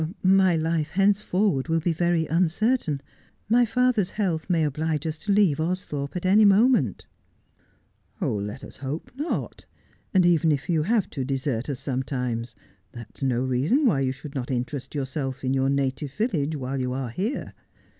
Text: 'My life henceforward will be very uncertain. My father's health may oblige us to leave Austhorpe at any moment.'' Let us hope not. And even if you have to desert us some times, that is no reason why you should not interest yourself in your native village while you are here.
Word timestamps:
'My 0.23 0.55
life 0.55 0.89
henceforward 0.89 1.67
will 1.67 1.79
be 1.79 1.93
very 1.93 2.25
uncertain. 2.25 3.03
My 3.47 3.65
father's 3.65 4.09
health 4.09 4.49
may 4.49 4.63
oblige 4.63 5.05
us 5.05 5.19
to 5.19 5.31
leave 5.31 5.59
Austhorpe 5.59 6.15
at 6.15 6.25
any 6.25 6.43
moment.'' 6.43 7.05
Let 8.19 8.63
us 8.63 8.77
hope 8.77 9.11
not. 9.15 9.67
And 10.11 10.25
even 10.25 10.51
if 10.51 10.67
you 10.71 10.81
have 10.81 11.07
to 11.11 11.23
desert 11.23 11.69
us 11.69 11.79
some 11.81 12.01
times, 12.01 12.55
that 12.93 13.11
is 13.17 13.21
no 13.21 13.41
reason 13.43 13.85
why 13.85 13.99
you 13.99 14.11
should 14.11 14.33
not 14.33 14.49
interest 14.49 14.95
yourself 14.95 15.43
in 15.43 15.53
your 15.53 15.69
native 15.69 16.11
village 16.11 16.55
while 16.55 16.79
you 16.81 16.93
are 16.93 17.11
here. 17.11 17.53